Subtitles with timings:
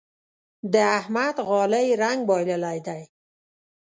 [0.73, 3.01] د احمد غالۍ رنګ بايللی دی.